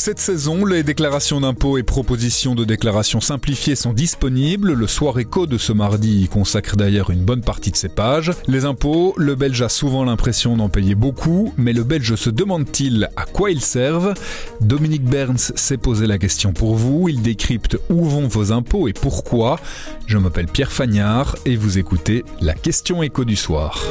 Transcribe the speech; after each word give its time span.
Cette 0.00 0.18
saison, 0.18 0.64
les 0.64 0.82
déclarations 0.82 1.42
d'impôts 1.42 1.76
et 1.76 1.82
propositions 1.82 2.54
de 2.54 2.64
déclarations 2.64 3.20
simplifiées 3.20 3.74
sont 3.74 3.92
disponibles. 3.92 4.72
Le 4.72 4.86
soir 4.86 5.18
écho 5.18 5.46
de 5.46 5.58
ce 5.58 5.74
mardi 5.74 6.22
y 6.22 6.26
consacre 6.26 6.74
d'ailleurs 6.74 7.10
une 7.10 7.22
bonne 7.22 7.42
partie 7.42 7.70
de 7.70 7.76
ses 7.76 7.90
pages. 7.90 8.32
Les 8.46 8.64
impôts, 8.64 9.12
le 9.18 9.34
Belge 9.34 9.60
a 9.60 9.68
souvent 9.68 10.02
l'impression 10.02 10.56
d'en 10.56 10.70
payer 10.70 10.94
beaucoup, 10.94 11.52
mais 11.58 11.74
le 11.74 11.84
Belge 11.84 12.14
se 12.14 12.30
demande-t-il 12.30 13.10
à 13.14 13.26
quoi 13.26 13.50
ils 13.50 13.60
servent? 13.60 14.14
Dominique 14.62 15.04
Berns 15.04 15.52
s'est 15.54 15.76
posé 15.76 16.06
la 16.06 16.16
question 16.16 16.54
pour 16.54 16.76
vous. 16.76 17.10
Il 17.10 17.20
décrypte 17.20 17.76
où 17.90 18.06
vont 18.06 18.26
vos 18.26 18.52
impôts 18.52 18.88
et 18.88 18.94
pourquoi. 18.94 19.60
Je 20.06 20.16
m'appelle 20.16 20.46
Pierre 20.46 20.72
Fagnard 20.72 21.36
et 21.44 21.56
vous 21.56 21.76
écoutez 21.76 22.24
la 22.40 22.54
question 22.54 23.02
écho 23.02 23.26
du 23.26 23.36
soir. 23.36 23.84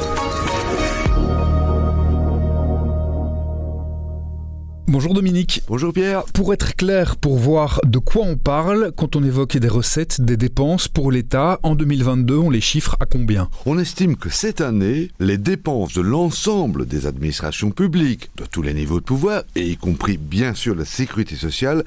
Bonjour 4.90 5.14
Dominique. 5.14 5.62
Bonjour 5.68 5.92
Pierre. 5.92 6.24
Pour 6.24 6.52
être 6.52 6.74
clair, 6.74 7.14
pour 7.14 7.36
voir 7.36 7.80
de 7.84 8.00
quoi 8.00 8.24
on 8.26 8.36
parle, 8.36 8.90
quand 8.96 9.14
on 9.14 9.22
évoque 9.22 9.56
des 9.56 9.68
recettes, 9.68 10.20
des 10.20 10.36
dépenses 10.36 10.88
pour 10.88 11.12
l'État, 11.12 11.60
en 11.62 11.76
2022, 11.76 12.36
on 12.36 12.50
les 12.50 12.60
chiffre 12.60 12.96
à 12.98 13.06
combien? 13.06 13.48
On 13.66 13.78
estime 13.78 14.16
que 14.16 14.30
cette 14.30 14.60
année, 14.60 15.12
les 15.20 15.38
dépenses 15.38 15.94
de 15.94 16.00
l'ensemble 16.00 16.86
des 16.86 17.06
administrations 17.06 17.70
publiques, 17.70 18.32
de 18.36 18.44
tous 18.44 18.62
les 18.62 18.74
niveaux 18.74 18.98
de 18.98 19.04
pouvoir, 19.04 19.44
et 19.54 19.64
y 19.64 19.76
compris 19.76 20.16
bien 20.16 20.54
sûr 20.54 20.74
la 20.74 20.84
sécurité 20.84 21.36
sociale, 21.36 21.84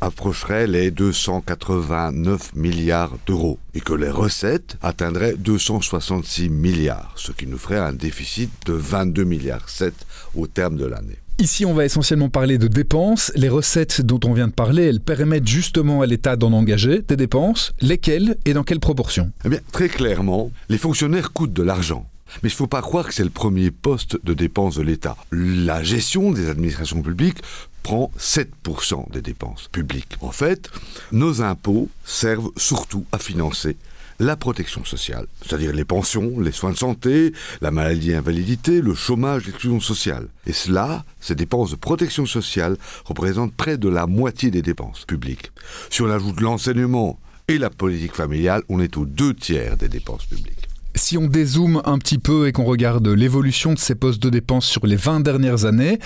approcheraient 0.00 0.66
les 0.66 0.90
289 0.90 2.56
milliards 2.56 3.16
d'euros 3.28 3.60
et 3.74 3.80
que 3.80 3.92
les 3.92 4.10
recettes 4.10 4.76
atteindraient 4.82 5.36
266 5.36 6.48
milliards, 6.48 7.12
ce 7.14 7.30
qui 7.30 7.46
nous 7.46 7.58
ferait 7.58 7.78
un 7.78 7.92
déficit 7.92 8.50
de 8.66 8.72
22 8.72 9.22
milliards 9.22 9.68
7 9.68 9.94
au 10.34 10.48
terme 10.48 10.74
de 10.74 10.86
l'année. 10.86 11.18
Ici, 11.40 11.64
on 11.64 11.72
va 11.72 11.86
essentiellement 11.86 12.28
parler 12.28 12.58
de 12.58 12.68
dépenses. 12.68 13.32
Les 13.34 13.48
recettes 13.48 14.02
dont 14.02 14.20
on 14.24 14.34
vient 14.34 14.48
de 14.48 14.52
parler, 14.52 14.84
elles 14.84 15.00
permettent 15.00 15.48
justement 15.48 16.02
à 16.02 16.06
l'État 16.06 16.36
d'en 16.36 16.52
engager 16.52 17.00
des 17.00 17.16
dépenses. 17.16 17.72
Lesquelles 17.80 18.36
et 18.44 18.52
dans 18.52 18.62
quelle 18.62 18.78
proportion 18.78 19.32
Eh 19.46 19.48
bien, 19.48 19.60
très 19.72 19.88
clairement, 19.88 20.50
les 20.68 20.76
fonctionnaires 20.76 21.32
coûtent 21.32 21.54
de 21.54 21.62
l'argent. 21.62 22.06
Mais 22.42 22.48
il 22.48 22.52
ne 22.52 22.56
faut 22.56 22.66
pas 22.66 22.82
croire 22.82 23.06
que 23.06 23.14
c'est 23.14 23.24
le 23.24 23.30
premier 23.30 23.70
poste 23.70 24.18
de 24.24 24.34
dépenses 24.34 24.76
de 24.76 24.82
l'État. 24.82 25.16
La 25.32 25.82
gestion 25.82 26.32
des 26.32 26.48
administrations 26.48 27.02
publiques 27.02 27.42
prend 27.82 28.10
7% 28.18 29.10
des 29.12 29.22
dépenses 29.22 29.68
publiques. 29.72 30.16
En 30.20 30.30
fait, 30.30 30.70
nos 31.12 31.42
impôts 31.42 31.88
servent 32.04 32.50
surtout 32.56 33.04
à 33.12 33.18
financer 33.18 33.76
la 34.20 34.36
protection 34.36 34.84
sociale, 34.84 35.26
c'est-à-dire 35.40 35.72
les 35.72 35.86
pensions, 35.86 36.38
les 36.40 36.52
soins 36.52 36.72
de 36.72 36.76
santé, 36.76 37.32
la 37.62 37.70
maladie 37.70 38.10
et 38.10 38.16
invalidité, 38.16 38.82
le 38.82 38.94
chômage, 38.94 39.46
l'exclusion 39.46 39.80
sociale. 39.80 40.28
Et 40.46 40.52
cela, 40.52 41.04
ces 41.20 41.34
dépenses 41.34 41.70
de 41.70 41.76
protection 41.76 42.26
sociale 42.26 42.76
représentent 43.06 43.54
près 43.54 43.78
de 43.78 43.88
la 43.88 44.06
moitié 44.06 44.50
des 44.50 44.60
dépenses 44.60 45.06
publiques. 45.06 45.50
Si 45.88 46.02
on 46.02 46.10
ajoute 46.10 46.42
l'enseignement 46.42 47.18
et 47.48 47.56
la 47.56 47.70
politique 47.70 48.14
familiale, 48.14 48.62
on 48.68 48.78
est 48.78 48.98
aux 48.98 49.06
deux 49.06 49.32
tiers 49.32 49.78
des 49.78 49.88
dépenses 49.88 50.26
publiques. 50.26 50.69
Si 50.94 51.16
on 51.16 51.26
dézoome 51.26 51.82
un 51.84 51.98
petit 51.98 52.18
peu 52.18 52.48
et 52.48 52.52
qu'on 52.52 52.64
regarde 52.64 53.06
l'évolution 53.06 53.72
de 53.72 53.78
ces 53.78 53.94
postes 53.94 54.22
de 54.22 54.30
dépenses 54.30 54.66
sur 54.66 54.86
les 54.86 54.96
20 54.96 55.20
dernières 55.20 55.64
années, 55.64 55.98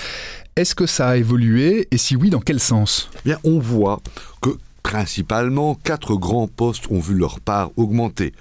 est-ce 0.57 0.75
que 0.75 0.87
ça 0.87 1.09
a 1.09 1.17
évolué 1.17 1.89
et 1.91 1.99
si 1.99 2.17
oui, 2.17 2.31
dans 2.31 2.41
quel 2.41 2.61
sens? 2.61 3.11
Bien, 3.25 3.39
on 3.45 3.59
voit 3.59 4.01
que 4.41 4.51
principalement, 4.83 5.75
quatre 5.75 6.15
grands 6.15 6.49
postes 6.49 6.85
ont 6.91 7.01
vu 7.01 7.15
leur 7.15 7.41
part 7.41 7.71
augmenter. 7.77 8.33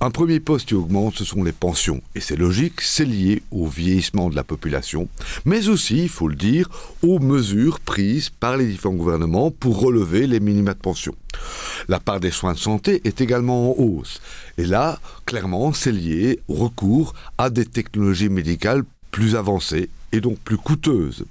Un 0.00 0.12
premier 0.12 0.38
poste 0.38 0.68
qui 0.68 0.74
augmente, 0.76 1.16
ce 1.16 1.24
sont 1.24 1.42
les 1.42 1.50
pensions. 1.50 2.00
Et 2.14 2.20
c'est 2.20 2.36
logique, 2.36 2.80
c'est 2.82 3.04
lié 3.04 3.42
au 3.50 3.66
vieillissement 3.66 4.30
de 4.30 4.36
la 4.36 4.44
population, 4.44 5.08
mais 5.44 5.68
aussi, 5.68 6.04
il 6.04 6.08
faut 6.08 6.28
le 6.28 6.36
dire, 6.36 6.68
aux 7.02 7.18
mesures 7.18 7.80
prises 7.80 8.30
par 8.30 8.56
les 8.56 8.66
différents 8.66 8.94
gouvernements 8.94 9.50
pour 9.50 9.80
relever 9.80 10.28
les 10.28 10.38
minima 10.38 10.74
de 10.74 10.78
pension. 10.78 11.16
La 11.88 11.98
part 11.98 12.20
des 12.20 12.30
soins 12.30 12.52
de 12.52 12.58
santé 12.58 13.00
est 13.04 13.20
également 13.20 13.72
en 13.72 13.82
hausse. 13.82 14.20
Et 14.56 14.66
là, 14.66 15.00
clairement, 15.26 15.72
c'est 15.72 15.90
lié 15.90 16.38
au 16.46 16.54
recours 16.54 17.14
à 17.36 17.50
des 17.50 17.66
technologies 17.66 18.28
médicales 18.28 18.84
plus 19.10 19.34
avancées 19.34 19.88
et 20.12 20.20
donc 20.20 20.38
plus 20.38 20.58
coûteuses. 20.58 21.24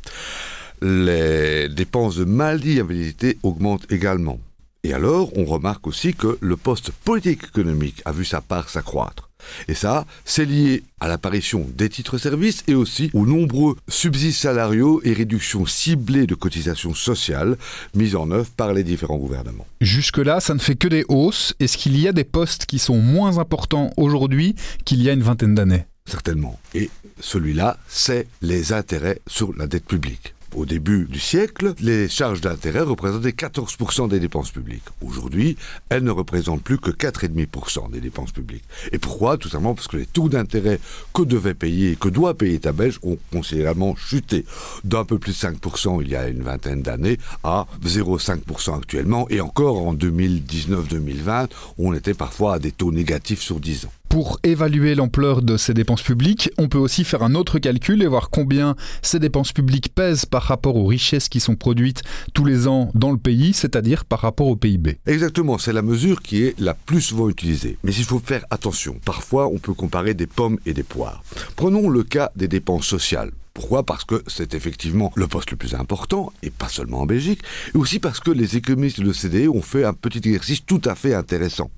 Les 0.82 1.70
dépenses 1.70 2.18
de 2.18 2.26
maladie 2.26 2.80
et 2.80 3.38
augmentent 3.44 3.90
également. 3.90 4.40
Et 4.88 4.94
alors, 4.94 5.38
on 5.38 5.44
remarque 5.44 5.86
aussi 5.86 6.14
que 6.14 6.38
le 6.40 6.56
poste 6.56 6.92
politique 6.92 7.44
économique 7.44 8.02
a 8.06 8.14
vu 8.14 8.24
sa 8.24 8.40
part 8.40 8.70
s'accroître. 8.70 9.30
Et 9.68 9.74
ça, 9.74 10.06
c'est 10.24 10.46
lié 10.46 10.84
à 11.02 11.10
l'apparition 11.10 11.68
des 11.76 11.90
titres-services 11.90 12.64
et 12.70 12.74
aussi 12.74 13.12
aux 13.14 13.26
nombreux 13.26 13.76
subsides 13.90 14.32
salariaux 14.32 15.02
et 15.04 15.12
réductions 15.12 15.66
ciblées 15.66 16.26
de 16.26 16.36
cotisations 16.36 16.94
sociales 16.94 17.58
mises 17.96 18.16
en 18.16 18.32
œuvre 18.32 18.50
par 18.56 18.72
les 18.72 18.86
différents 18.86 19.18
gouvernements. 19.18 19.68
Jusque-là, 19.82 20.40
ça 20.40 20.54
ne 20.54 20.60
fait 20.60 20.78
que 20.78 20.88
des 20.88 21.04
hausses. 21.10 21.54
Est-ce 21.60 21.78
qu'il 21.78 22.00
y 22.00 22.08
a 22.08 22.14
des 22.14 22.24
postes 22.24 22.66
qui 22.66 22.80
sont 22.80 23.00
moins 23.02 23.40
importants 23.40 23.92
aujourd'hui 23.98 24.56
qu'il 24.86 25.04
y 25.04 25.10
a 25.10 25.14
une 25.14 25.22
vingtaine 25.22 25.54
d'années? 25.54 25.84
Certainement. 26.06 26.58
Et 26.74 26.90
celui-là, 27.20 27.78
c'est 27.90 28.26
les 28.42 28.72
intérêts 28.72 29.20
sur 29.28 29.54
la 29.54 29.68
dette 29.68 29.86
publique. 29.86 30.34
Au 30.58 30.66
début 30.66 31.06
du 31.06 31.20
siècle, 31.20 31.76
les 31.80 32.10
charges 32.10 32.42
d'intérêt 32.42 32.80
représentaient 32.80 33.30
14% 33.30 34.10
des 34.10 34.20
dépenses 34.20 34.50
publiques. 34.50 34.86
Aujourd'hui, 35.06 35.56
elles 35.90 36.04
ne 36.04 36.10
représentent 36.10 36.64
plus 36.64 36.80
que 36.80 36.90
4,5% 36.90 37.92
des 37.92 38.02
dépenses 38.02 38.32
publiques. 38.32 38.64
Et 38.92 38.98
pourquoi? 38.98 39.38
Tout 39.38 39.50
simplement 39.50 39.76
parce 39.76 39.88
que 39.88 39.98
les 39.98 40.08
taux 40.08 40.30
d'intérêt 40.30 40.80
que 41.14 41.22
devait 41.22 41.54
payer, 41.54 41.96
que 41.96 42.10
doit 42.10 42.34
payer 42.34 42.58
ta 42.58 42.72
Belge 42.72 42.98
ont 43.04 43.20
considérablement 43.32 43.96
chuté 43.96 44.46
d'un 44.84 45.06
peu 45.06 45.20
plus 45.20 45.34
de 45.34 45.48
5% 45.48 46.02
il 46.02 46.10
y 46.10 46.16
a 46.16 46.28
une 46.28 46.42
vingtaine 46.42 46.82
d'années 46.82 47.20
à 47.44 47.68
0,5% 47.86 48.80
actuellement. 48.80 49.28
Et 49.30 49.42
encore 49.42 49.86
en 49.86 49.94
2019-2020, 49.94 51.50
on 51.78 51.94
était 51.94 52.16
parfois 52.16 52.56
à 52.56 52.60
des 52.60 52.72
taux 52.72 52.92
négatifs 52.92 53.42
sur 53.42 53.60
10 53.60 53.86
ans. 53.86 53.92
Pour 54.10 54.40
évaluer 54.44 54.96
l'ampleur 54.96 55.42
de 55.42 55.58
ces 55.58 55.74
dépenses 55.74 56.02
publiques, 56.02 56.50
on 56.58 56.70
peut 56.70 56.78
aussi 56.78 57.04
faire 57.04 57.24
un 57.24 57.36
autre 57.36 57.60
calcul 57.60 58.02
et 58.02 58.08
voir 58.08 58.30
combien 58.30 58.76
ces 59.02 59.20
dépenses 59.20 59.52
publiques 59.52 59.94
pèsent 59.94 60.26
par 60.26 60.44
rapport 60.44 60.76
aux 60.76 60.86
richesses 60.86 61.30
qui 61.30 61.40
sont 61.40 61.56
produites 61.56 62.04
tous 62.34 62.46
les 62.46 62.68
ans 62.68 62.90
dans 62.96 63.12
le 63.12 63.18
pays, 63.18 63.54
c'est-à-dire 63.54 64.06
par 64.06 64.22
rapport 64.22 64.48
au 64.48 64.56
PIB. 64.56 65.00
Exactement, 65.06 65.58
c'est 65.58 65.74
la 65.74 65.82
mesure 65.82 66.22
qui 66.22 66.44
est 66.44 66.60
la 66.60 66.74
plus 66.74 67.02
souvent 67.02 67.30
utilisée. 67.30 67.78
Mais 67.84 67.94
il 67.94 68.06
faut 68.06 68.20
faire 68.20 68.46
attention. 68.50 68.98
Parfois, 69.04 69.48
on 69.48 69.58
peut 69.58 69.74
comparer 69.74 70.14
des 70.14 70.28
pommes 70.28 70.58
et 70.66 70.74
des 70.74 70.84
poires. 70.84 71.24
Prenons 71.56 71.90
le 71.90 72.04
cas 72.04 72.32
des 72.36 72.48
dépenses 72.48 72.88
sociales. 72.88 73.32
Pourquoi? 73.58 73.82
Parce 73.82 74.06
que 74.06 74.22
c'est 74.28 74.54
effectivement 74.54 75.12
le 75.16 75.28
poste 75.28 75.50
le 75.50 75.58
plus 75.58 75.74
important, 75.74 76.32
et 76.44 76.52
pas 76.52 76.70
seulement 76.70 77.00
en 77.02 77.06
Belgique, 77.08 77.42
et 77.74 77.78
aussi 77.80 77.98
parce 77.98 78.20
que 78.20 78.30
les 78.30 78.56
économistes 78.56 79.00
de 79.00 79.06
l'OCDE 79.06 79.48
ont 79.48 79.64
fait 79.64 79.84
un 79.84 79.94
petit 79.94 80.20
exercice 80.20 80.64
tout 80.64 80.80
à 80.86 80.94
fait 80.94 81.16
intéressant. 81.16 81.72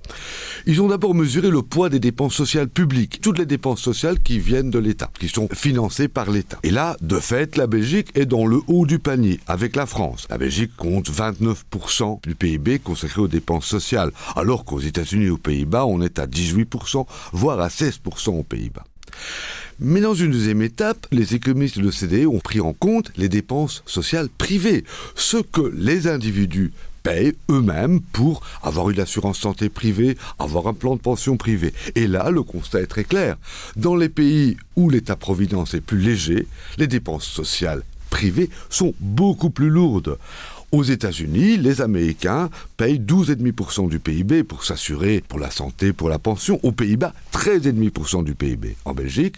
Ils 0.66 0.82
ont 0.82 0.90
d'abord 0.90 1.16
mesuré 1.16 1.50
le 1.50 1.62
poids 1.62 1.88
des 1.88 2.02
dépenses 2.02 2.34
sociales 2.34 2.68
publiques, 2.68 3.22
toutes 3.22 3.38
les 3.38 3.46
dépenses 3.46 3.80
sociales 3.80 4.20
qui 4.20 4.40
viennent 4.40 4.72
de 4.72 4.78
l'État, 4.78 5.10
qui 5.18 5.30
sont 5.30 5.48
financées 5.54 6.10
par 6.10 6.30
l'État. 6.30 6.60
Et 6.64 6.72
là, 6.72 6.98
de 7.00 7.18
fait, 7.18 7.56
la 7.56 7.66
Belgique 7.66 8.10
est 8.14 8.26
dans 8.26 8.46
le 8.46 8.60
haut 8.68 8.86
du 8.86 9.00
panier, 9.00 9.40
avec 9.48 9.78
la 9.78 9.86
France. 9.86 10.28
La 10.30 10.38
Belgique 10.38 10.76
compte 10.76 11.10
29% 11.10 12.28
du 12.28 12.36
PIB 12.36 12.80
consacré 12.80 13.22
aux 13.22 13.30
dépenses 13.30 13.68
sociales, 13.68 14.12
alors 14.36 14.66
qu'aux 14.66 14.82
États-Unis 14.82 15.28
et 15.28 15.30
aux 15.30 15.38
Pays-Bas, 15.38 15.86
on 15.86 16.02
est 16.02 16.20
à 16.20 16.28
18%, 16.28 17.06
voire 17.32 17.62
à 17.62 17.70
16% 17.70 18.38
aux 18.38 18.44
Pays-Bas. 18.44 18.84
Mais 19.80 20.02
dans 20.02 20.14
une 20.14 20.32
deuxième 20.32 20.62
étape, 20.62 21.08
les 21.12 21.36
économistes 21.36 21.78
de 21.78 21.84
l'OCDE 21.84 22.28
ont 22.28 22.40
pris 22.40 22.60
en 22.60 22.74
compte 22.74 23.12
les 23.16 23.30
dépenses 23.30 23.82
sociales 23.86 24.28
privées, 24.28 24.84
ce 25.16 25.38
que 25.38 25.62
les 25.74 26.08
individus 26.08 26.74
payent 27.04 27.34
eux-mêmes 27.50 28.02
pour 28.02 28.42
avoir 28.62 28.90
une 28.90 29.00
assurance 29.00 29.40
santé 29.40 29.70
privée, 29.70 30.18
avoir 30.38 30.68
un 30.68 30.74
plan 30.74 30.96
de 30.96 31.02
pension 31.02 31.38
privé. 31.38 31.74
Et 31.96 32.08
là, 32.08 32.30
le 32.30 32.44
constat 32.44 32.82
est 32.82 32.88
très 32.88 33.06
clair. 33.06 33.38
Dans 33.78 33.96
les 33.96 34.10
pays 34.10 34.58
où 34.76 34.90
l'État-providence 34.90 35.74
est 35.74 35.82
plus 35.82 36.00
léger, 36.00 36.46
les 36.78 36.88
dépenses 36.88 37.26
sociales 37.26 37.84
privées 38.10 38.50
sont 38.70 38.94
beaucoup 39.00 39.50
plus 39.50 39.70
lourdes. 39.70 40.18
Aux 40.72 40.84
États-Unis, 40.84 41.58
les 41.58 41.82
Américains 41.82 42.50
payent 42.78 43.00
12,5% 43.00 43.90
du 43.90 44.00
PIB 44.00 44.44
pour 44.44 44.64
s'assurer 44.64 45.24
pour 45.28 45.40
la 45.40 45.50
santé, 45.50 45.94
pour 45.94 46.10
la 46.10 46.20
pension. 46.20 46.60
Aux 46.62 46.72
Pays-Bas, 46.72 47.14
13,5% 47.34 48.24
du 48.24 48.36
PIB. 48.36 48.76
En 48.86 48.94
Belgique, 48.94 49.38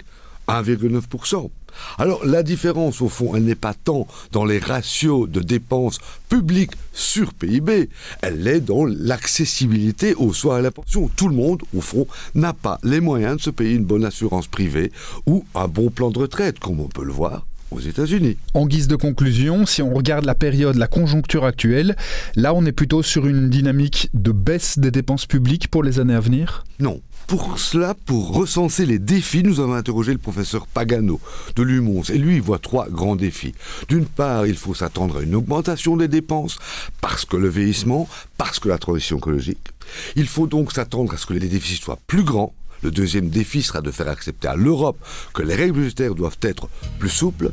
1,9%. 0.50 1.50
Alors 1.98 2.26
la 2.26 2.44
différence, 2.44 3.02
au 3.02 3.08
fond, 3.08 3.34
elle 3.34 3.46
n'est 3.46 3.56
pas 3.56 3.74
tant 3.74 4.08
dans 4.34 4.44
les 4.44 4.60
ratios 4.60 5.30
de 5.30 5.40
dépenses 5.40 6.00
publiques 6.28 6.74
sur 6.92 7.34
PIB, 7.34 7.90
elle 8.22 8.46
est 8.46 8.60
dans 8.60 8.84
l'accessibilité 8.86 10.14
aux 10.16 10.34
soins 10.34 10.58
et 10.58 10.60
à 10.60 10.64
la 10.64 10.72
pension. 10.72 11.10
Tout 11.16 11.30
le 11.30 11.36
monde, 11.36 11.62
au 11.74 11.80
fond, 11.80 12.08
n'a 12.36 12.52
pas 12.52 12.78
les 12.84 13.00
moyens 13.00 13.38
de 13.38 13.42
se 13.42 13.50
payer 13.50 13.76
une 13.76 13.86
bonne 13.86 14.04
assurance 14.04 14.48
privée 14.48 14.92
ou 15.26 15.46
un 15.56 15.70
bon 15.70 15.90
plan 15.90 16.12
de 16.12 16.20
retraite, 16.20 16.60
comme 16.60 16.82
on 16.82 16.90
peut 16.90 17.06
le 17.06 17.14
voir 17.14 17.46
aux 17.72 17.80
États-Unis. 17.80 18.38
En 18.54 18.68
guise 18.68 18.88
de 18.88 18.96
conclusion, 18.96 19.66
si 19.66 19.82
on 19.82 19.94
regarde 19.94 20.26
la 20.26 20.36
période, 20.36 20.76
la 20.76 20.88
conjoncture 20.88 21.46
actuelle, 21.46 21.96
là 22.36 22.54
on 22.54 22.66
est 22.66 22.72
plutôt 22.72 23.02
sur 23.02 23.26
une 23.26 23.50
dynamique 23.50 24.10
de 24.14 24.32
baisse 24.32 24.78
des 24.78 24.92
dépenses 24.92 25.26
publiques 25.26 25.70
pour 25.70 25.84
les 25.84 26.00
années 26.00 26.14
à 26.14 26.20
venir? 26.20 26.64
Non. 26.80 27.02
Pour 27.28 27.60
cela, 27.60 27.94
pour 27.94 28.34
recenser 28.36 28.86
les 28.86 29.00
défis, 29.00 29.44
nous 29.44 29.62
avons 29.62 29.76
interrogé 29.76 30.12
le 30.12 30.18
professeur 30.18 30.68
Pagano 30.68 31.22
de 31.56 31.64
l'UMONS 31.64 32.04
et 32.10 32.18
lui 32.18 32.36
il 32.36 32.42
voit 32.42 32.60
trois 32.60 32.90
grands 32.90 33.16
défis. 33.16 33.54
D'une 33.88 34.06
part, 34.06 34.48
il 34.48 34.58
faut 34.58 34.74
s'attendre 34.74 35.20
à 35.20 35.22
une 35.22 35.36
augmentation 35.36 35.96
des 35.96 36.10
dépenses 36.10 36.58
parce 37.00 37.24
que 37.24 37.38
le 37.38 37.48
vieillissement, 37.48 38.10
parce 38.38 38.60
que 38.60 38.68
la 38.68 38.78
transition 38.78 39.18
écologique. 39.18 39.60
Il 40.18 40.28
faut 40.28 40.48
donc 40.48 40.74
s'attendre 40.74 41.14
à 41.14 41.18
ce 41.18 41.26
que 41.26 41.34
les 41.34 41.48
déficits 41.48 41.82
soient 41.82 42.00
plus 42.06 42.24
grands 42.24 42.54
le 42.84 42.92
deuxième 42.92 43.30
défi 43.30 43.62
sera 43.62 43.82
de 43.82 43.92
faire 43.92 44.10
accepter 44.10 44.48
à 44.48 44.56
l'Europe 44.56 44.98
que 45.34 45.44
les 45.44 45.56
règles 45.56 45.74
budgétaires 45.74 46.16
doivent 46.16 46.38
être 46.42 46.70
plus 47.00 47.10
souples. 47.10 47.52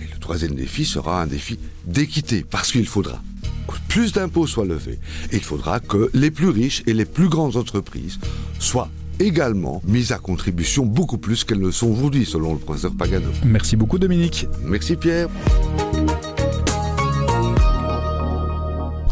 Et 0.00 0.12
le 0.12 0.18
troisième 0.18 0.54
défi 0.54 0.84
sera 0.84 1.22
un 1.22 1.26
défi 1.26 1.58
d'équité, 1.84 2.44
parce 2.48 2.72
qu'il 2.72 2.86
faudra 2.86 3.20
que 3.68 3.74
plus 3.88 4.12
d'impôts 4.12 4.46
soient 4.46 4.64
levés. 4.64 4.98
Et 5.30 5.36
il 5.36 5.44
faudra 5.44 5.80
que 5.80 6.10
les 6.14 6.30
plus 6.30 6.48
riches 6.48 6.82
et 6.86 6.94
les 6.94 7.04
plus 7.04 7.28
grandes 7.28 7.56
entreprises 7.56 8.18
soient 8.58 8.90
également 9.20 9.82
mises 9.86 10.12
à 10.12 10.18
contribution 10.18 10.84
beaucoup 10.84 11.18
plus 11.18 11.44
qu'elles 11.44 11.60
ne 11.60 11.70
sont 11.70 11.88
aujourd'hui, 11.88 12.24
selon 12.24 12.54
le 12.54 12.58
professeur 12.58 12.92
Pagano. 12.94 13.28
Merci 13.44 13.76
beaucoup 13.76 13.98
Dominique. 13.98 14.46
Merci 14.64 14.96
Pierre. 14.96 15.28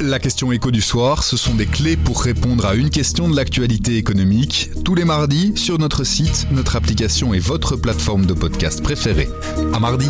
La 0.03 0.19
question 0.19 0.51
écho 0.51 0.71
du 0.71 0.81
soir, 0.81 1.23
ce 1.23 1.37
sont 1.37 1.55
des 1.55 1.67
clés 1.67 1.95
pour 1.95 2.23
répondre 2.23 2.65
à 2.65 2.75
une 2.75 2.89
question 2.89 3.29
de 3.29 3.37
l'actualité 3.37 3.99
économique, 3.99 4.71
tous 4.83 4.95
les 4.95 5.05
mardis 5.05 5.53
sur 5.57 5.79
notre 5.79 6.05
site, 6.05 6.47
notre 6.53 6.77
application 6.77 7.35
et 7.35 7.39
votre 7.39 7.77
plateforme 7.77 8.25
de 8.25 8.33
podcast 8.33 8.83
préférée. 8.83 9.29
À 9.75 9.79
mardi 9.79 10.09